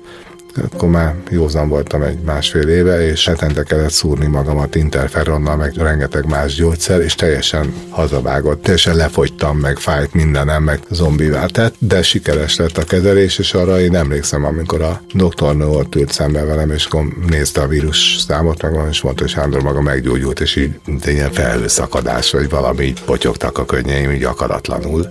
[0.63, 6.27] akkor már józan voltam egy másfél éve, és hetente kellett szúrni magamat interferonnal, meg rengeteg
[6.27, 8.63] más gyógyszer, és teljesen hazavágott.
[8.63, 13.81] Teljesen lefogytam, meg fájt mindenem, meg zombivá tett, de sikeres lett a kezelés, és arra
[13.81, 18.63] én emlékszem, amikor a doktornő ott ült szembe velem, és akkor nézte a vírus számot,
[18.63, 23.59] meg és mondta, hogy Sándor maga meggyógyult, és így ilyen felhőszakadás, vagy valami így potyogtak
[23.59, 25.09] a könnyeim, így akaratlanul.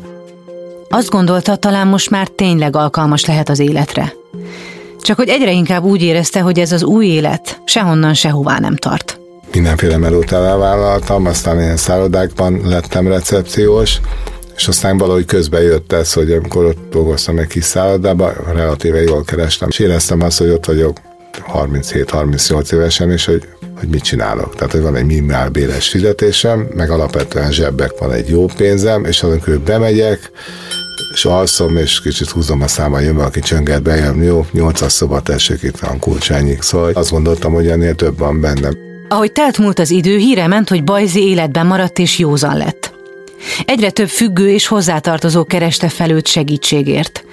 [0.90, 4.14] Azt gondolta, talán most már tényleg alkalmas lehet az életre.
[5.04, 9.20] Csak hogy egyre inkább úgy érezte, hogy ez az új élet sehonnan sehová nem tart.
[9.54, 14.00] Mindenféle melót elvállaltam, aztán ilyen szállodákban lettem recepciós,
[14.56, 19.24] és aztán valahogy közben jött ez, hogy amikor ott dolgoztam egy kis szállodában, relatíve jól
[19.24, 20.98] kerestem, és éreztem azt, hogy ott vagyok
[21.54, 23.48] 37-38 évesen, és hogy,
[23.80, 24.56] hogy mit csinálok.
[24.56, 29.24] Tehát, hogy van egy minimál béres fizetésem, meg alapvetően zsebbek van egy jó pénzem, és
[29.24, 30.32] azon bemegyek,
[31.14, 35.64] és alszom, és kicsit húzom a száma, jön aki csönget, bejön, jó, nyolcas szoba, tessék,
[35.64, 36.62] itt van kulcsányik.
[36.62, 38.78] Szóval azt gondoltam, hogy ennél több van bennem.
[39.10, 42.94] Ahogy telt múlt az idő, híre ment, hogy Bajzi életben maradt és józan lett.
[43.66, 47.26] Egyre több függő és hozzátartozó kereste fel őt segítségért.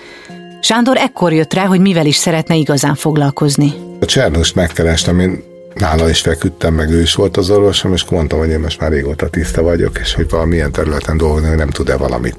[0.61, 3.73] Sándor ekkor jött rá, hogy mivel is szeretne igazán foglalkozni.
[4.01, 8.39] A Csernust megkerestem, én nála is feküdtem, meg ő is volt az orvosom, és mondtam,
[8.39, 11.97] hogy én most már régóta tiszta vagyok, és hogy valamilyen területen dolgozni, hogy nem tud-e
[11.97, 12.37] valamit.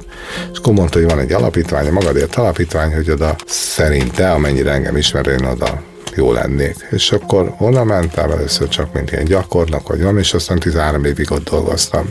[0.52, 4.98] És akkor mondta, hogy van egy alapítvány, a magadért alapítvány, hogy oda szerinte, amennyire engem
[4.98, 5.82] ismer, én oda
[6.16, 6.88] jó lennék.
[6.92, 11.32] És akkor onnan mentem először csak, mint ilyen gyakornok, vagy van, és aztán 13 évig
[11.32, 12.10] ott dolgoztam.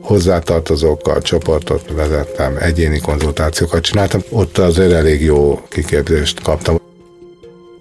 [0.00, 6.85] Hozzátartozókkal csoportot vezettem, egyéni konzultációkat csináltam, ott azért elég jó kiképzést kaptam.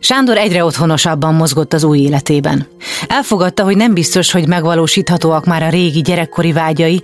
[0.05, 2.67] Sándor egyre otthonosabban mozgott az új életében.
[3.07, 7.01] Elfogadta, hogy nem biztos, hogy megvalósíthatóak már a régi gyerekkori vágyai,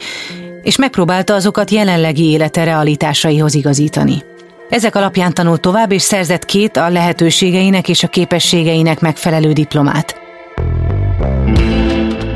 [0.62, 4.24] és megpróbálta azokat jelenlegi élete realitásaihoz igazítani.
[4.70, 10.16] Ezek alapján tanult tovább, és szerzett két a lehetőségeinek és a képességeinek megfelelő diplomát.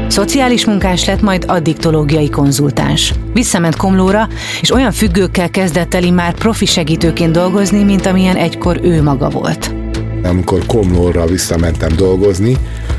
[0.08, 3.14] Szociális munkás lett, majd addiktológiai konzultáns.
[3.34, 4.28] Visszament Komlóra,
[4.62, 9.85] és olyan függőkkel kezdett el már profi segítőként dolgozni, mint amilyen egykor ő maga volt
[10.26, 12.58] amikor Komlóra visszamentem dolgozni,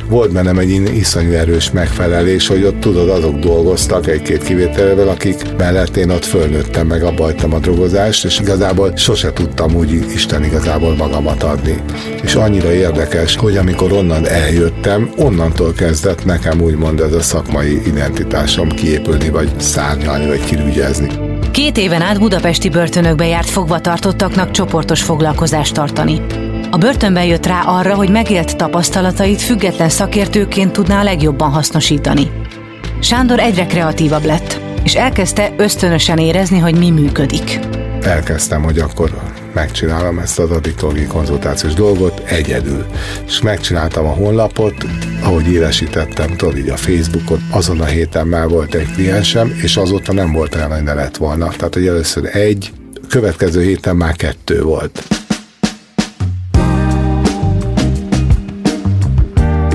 [0.08, 5.96] volt bennem egy iszonyú erős megfelelés, hogy ott tudod, azok dolgoztak egy-két kivételével, akik mellett
[5.96, 11.42] én ott fölnőttem, meg abba a drogozást, és igazából sose tudtam úgy Isten igazából magamat
[11.42, 11.76] adni.
[12.22, 18.68] És annyira érdekes, hogy amikor onnan eljöttem, onnantól kezdett nekem úgymond ez a szakmai identitásom
[18.68, 21.08] kiépülni, vagy szárnyalni, vagy kirügyezni.
[21.50, 26.20] Két éven át budapesti börtönökbe járt fogvatartottaknak csoportos foglalkozást tartani.
[26.70, 32.30] A börtönben jött rá arra, hogy megélt tapasztalatait független szakértőként tudná a legjobban hasznosítani.
[33.00, 37.58] Sándor egyre kreatívabb lett, és elkezdte ösztönösen érezni, hogy mi működik.
[38.02, 39.10] Elkezdtem, hogy akkor
[39.54, 42.86] megcsinálom ezt az addiktológiai konzultációs dolgot egyedül.
[43.26, 44.74] És megcsináltam a honlapot,
[45.22, 50.12] ahogy élesítettem, tudod, így a Facebookot, azon a héten már volt egy kliensem, és azóta
[50.12, 51.48] nem volt olyan, hogy ne lett volna.
[51.48, 52.72] Tehát, hogy először egy,
[53.08, 55.15] következő héten már kettő volt.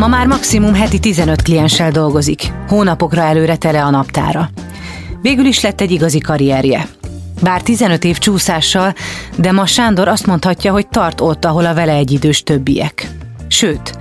[0.02, 4.50] Ma már maximum heti 15 klienssel dolgozik, hónapokra előre tele a naptára.
[5.22, 6.88] Végül is lett egy igazi karrierje.
[7.42, 8.94] Bár 15 év csúszással,
[9.36, 13.10] de ma Sándor azt mondhatja, hogy tart ott, ahol a vele egyidős többiek.
[13.48, 13.98] Sőt,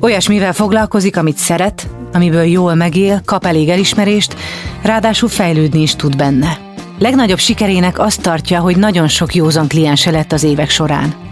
[0.00, 4.36] olyasmivel foglalkozik, amit szeret, amiből jól megél, kap elég elismerést,
[4.82, 6.58] ráadásul fejlődni is tud benne.
[6.98, 11.29] Legnagyobb sikerének azt tartja, hogy nagyon sok józan kliense lett az évek során.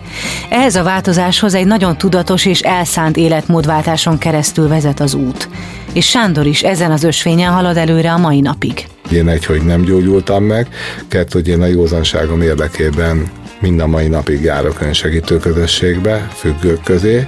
[0.49, 5.49] Ehhez a változáshoz egy nagyon tudatos és elszánt életmódváltáson keresztül vezet az út.
[5.93, 8.87] És Sándor is ezen az ösvényen halad előre a mai napig.
[9.13, 10.69] Én egy, hogy nem gyógyultam meg,
[11.09, 17.27] kettő, hogy én a józanságom érdekében Mind a mai napig járok önsegítő közösségbe, függők közé.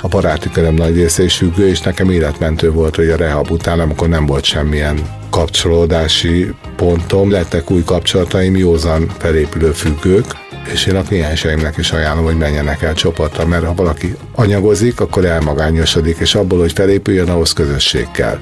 [0.00, 3.80] A baráti köröm nagy része is függő, és nekem életmentő volt, hogy a rehab után,
[3.80, 4.98] amikor nem volt semmilyen
[5.30, 10.26] kapcsolódási pontom, lettek új kapcsolataim, józan felépülő függők,
[10.72, 15.24] és én a klienseimnek is ajánlom, hogy menjenek el csoportra, mert ha valaki anyagozik, akkor
[15.24, 18.38] elmagányosodik, és abból, hogy felépüljön, ahhoz közösség kell.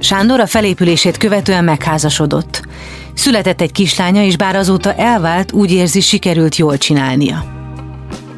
[0.00, 2.62] Sándor a felépülését követően megházasodott.
[3.14, 7.44] Született egy kislánya, és bár azóta elvált, úgy érzi, sikerült jól csinálnia.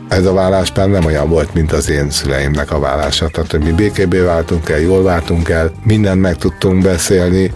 [0.08, 3.28] Ez a vállás már nem olyan volt, mint az én szüleimnek a vállása.
[3.28, 7.52] Tehát, hogy mi békébé váltunk el, jól váltunk el, mindent meg tudtunk beszélni,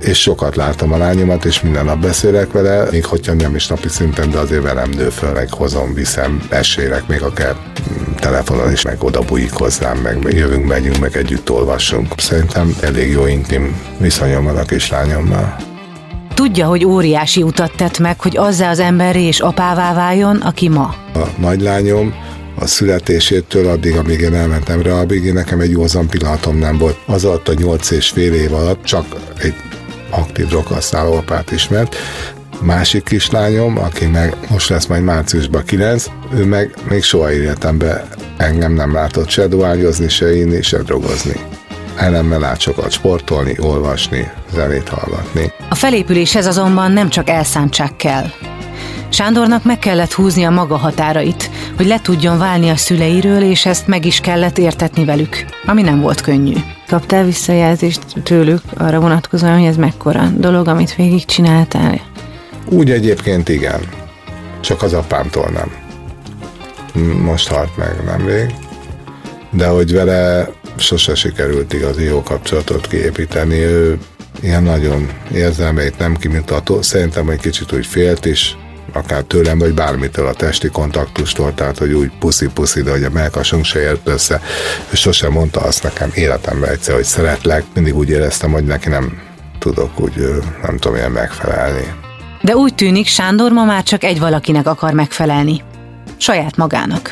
[0.00, 3.88] és sokat látom a lányomat, és minden nap beszélek vele, még hogyha nem is napi
[3.88, 7.56] szinten, de azért velem nő föl, meg hozom, viszem, mesélek, még akár
[8.18, 12.12] telefonon is, meg oda bújik hozzám, meg jövünk, megyünk, meg együtt olvassunk.
[12.16, 15.56] Szerintem elég jó intim viszonyom van a kislányommal.
[16.34, 20.94] Tudja, hogy óriási utat tett meg, hogy azzá az emberré és apává váljon, aki ma.
[21.14, 22.14] A nagylányom
[22.54, 26.98] a születésétől addig, amíg én elmentem rá, addig nekem egy józan pillanatom nem volt.
[27.06, 29.04] Az alatt a nyolc és fél év alatt csak
[29.38, 29.54] egy
[30.10, 31.96] aktív droghasználó apát ismert,
[32.60, 38.72] másik kislányom, aki meg most lesz majd márciusban 9, ő meg még soha életemben engem
[38.72, 41.34] nem látott se dohányozni, se inni, se drogozni.
[41.96, 45.52] Ellenben lát sokat sportolni, olvasni, zenét hallgatni.
[45.68, 48.26] A felépüléshez azonban nem csak elszántság kell.
[49.08, 53.86] Sándornak meg kellett húzni a maga határait, hogy le tudjon válni a szüleiről, és ezt
[53.86, 56.54] meg is kellett értetni velük, ami nem volt könnyű.
[56.90, 62.00] Kaptál visszajelzést tőlük arra vonatkozóan, hogy ez mekkora dolog, amit végigcsináltál?
[62.68, 63.80] Úgy egyébként igen,
[64.60, 65.72] csak az apámtól nem.
[67.22, 68.54] Most halt meg nemrég,
[69.50, 73.98] de hogy vele sose sikerült igazi jó kapcsolatot kiépíteni, ő
[74.40, 78.56] ilyen nagyon érzelmeit nem kimutató, szerintem egy kicsit úgy félt is,
[78.96, 83.64] akár tőlem, vagy bármitől a testi kontaktustól, tehát hogy úgy puszi-puszi, de hogy a melkasunk
[83.64, 84.40] se ért össze,
[84.90, 89.18] és sosem mondta azt nekem életemben egyszer, hogy szeretlek, mindig úgy éreztem, hogy neki nem
[89.58, 90.14] tudok úgy,
[90.62, 91.92] nem tudom ilyen megfelelni.
[92.42, 95.62] De úgy tűnik, Sándor ma már csak egy valakinek akar megfelelni.
[96.16, 97.10] Saját magának.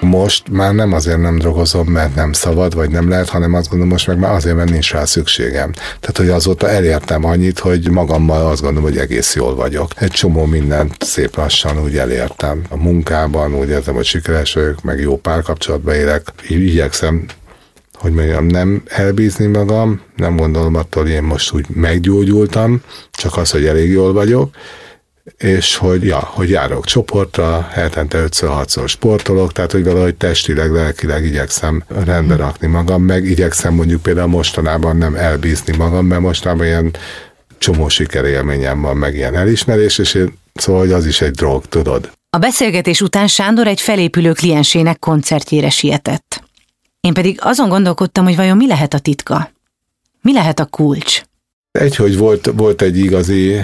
[0.00, 3.92] Most már nem azért nem drogozom, mert nem szabad, vagy nem lehet, hanem azt gondolom
[3.92, 5.72] most meg már azért, mert nincs rá szükségem.
[5.72, 9.90] Tehát, hogy azóta elértem annyit, hogy magammal azt gondolom, hogy egész jól vagyok.
[9.96, 12.62] Egy csomó mindent szép lassan úgy elértem.
[12.68, 16.32] A munkában úgy érzem, hogy sikeres vagyok, meg jó párkapcsolatban élek.
[16.48, 17.26] Így igyekszem
[17.98, 22.80] hogy mondjam, nem elbízni magam, nem gondolom attól, hogy én most úgy meggyógyultam,
[23.10, 24.50] csak az, hogy elég jól vagyok,
[25.36, 31.84] és hogy, ja, hogy járok csoportra, hetente 5-6-szor sportolok, tehát hogy valahogy testileg, lelkileg igyekszem
[32.04, 36.96] rendbe rakni magam, meg igyekszem mondjuk például mostanában nem elbízni magam, mert mostanában ilyen
[37.58, 42.10] csomó sikerélményem van, meg ilyen elismerés, és én, szóval hogy az is egy drog, tudod.
[42.30, 46.42] A beszélgetés után Sándor egy felépülő kliensének koncertjére sietett.
[47.00, 49.50] Én pedig azon gondolkodtam, hogy vajon mi lehet a titka?
[50.20, 51.22] Mi lehet a kulcs?
[51.72, 53.60] Egy, hogy volt, volt egy igazi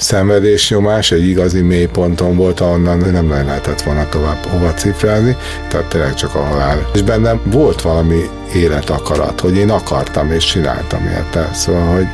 [0.00, 5.36] szenvedésnyomás, egy igazi mélyponton volt, ahonnan nem lehetett volna tovább hova cifrázni,
[5.68, 6.88] tehát tényleg csak a halál.
[6.94, 8.20] És bennem volt valami
[8.54, 11.50] életakarat, hogy én akartam és csináltam érte.
[11.52, 12.06] Szóval, hogy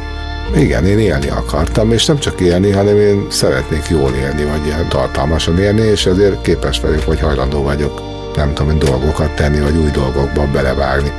[0.55, 4.89] igen, én élni akartam, és nem csak élni, hanem én szeretnék jól élni, vagy ilyen
[4.89, 8.01] tartalmasan élni, és ezért képes vagyok, vagy hajlandó vagyok,
[8.37, 11.13] nem tudom, dolgokat tenni, vagy új dolgokba belevágni.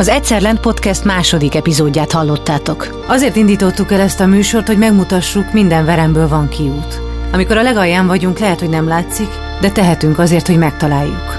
[0.00, 3.04] Az Egyszer Lent Podcast második epizódját hallottátok.
[3.06, 7.00] Azért indítottuk el ezt a műsort, hogy megmutassuk, minden veremből van kiút.
[7.32, 9.28] Amikor a legalján vagyunk, lehet, hogy nem látszik,
[9.60, 11.38] de tehetünk azért, hogy megtaláljuk.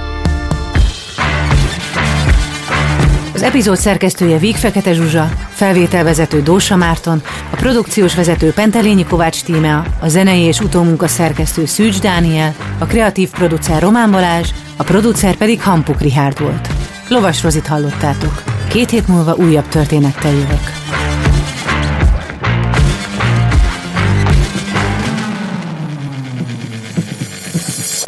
[3.34, 9.86] Az epizód szerkesztője Víg Fekete Zsuzsa, felvételvezető Dósa Márton, a produkciós vezető Pentelényi Kovács Tímea,
[10.00, 15.62] a zenei és utómunka szerkesztő Szűcs Dániel, a kreatív producer Román Balázs, a producer pedig
[15.62, 16.68] Hampuk Rihárd volt.
[17.08, 18.51] Lovas Rozit hallottátok.
[18.72, 20.60] Két hét múlva újabb történettel jövök.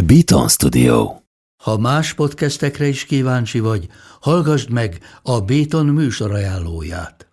[0.05, 1.15] Beaton Studio.
[1.63, 3.87] Ha más podcastekre is kíváncsi vagy,
[4.21, 7.32] hallgassd meg a Béton műsor ajánlóját.